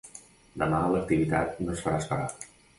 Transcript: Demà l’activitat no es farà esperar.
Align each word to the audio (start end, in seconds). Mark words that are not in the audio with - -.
Demà 0.61 0.79
l’activitat 0.95 1.63
no 1.67 1.77
es 1.79 1.87
farà 1.87 2.03
esperar. 2.05 2.29